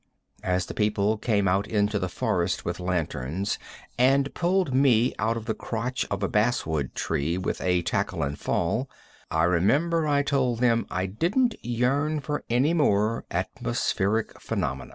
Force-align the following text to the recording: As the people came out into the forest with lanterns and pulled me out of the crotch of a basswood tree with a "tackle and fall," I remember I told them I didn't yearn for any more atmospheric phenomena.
As 0.41 0.65
the 0.65 0.73
people 0.73 1.19
came 1.19 1.47
out 1.47 1.67
into 1.67 1.99
the 1.99 2.09
forest 2.09 2.65
with 2.65 2.79
lanterns 2.79 3.59
and 3.99 4.33
pulled 4.33 4.73
me 4.73 5.13
out 5.19 5.37
of 5.37 5.45
the 5.45 5.53
crotch 5.53 6.07
of 6.09 6.23
a 6.23 6.27
basswood 6.27 6.95
tree 6.95 7.37
with 7.37 7.61
a 7.61 7.83
"tackle 7.83 8.23
and 8.23 8.39
fall," 8.39 8.89
I 9.29 9.43
remember 9.43 10.07
I 10.07 10.23
told 10.23 10.57
them 10.57 10.87
I 10.89 11.05
didn't 11.05 11.53
yearn 11.61 12.19
for 12.19 12.43
any 12.49 12.73
more 12.73 13.25
atmospheric 13.29 14.39
phenomena. 14.41 14.89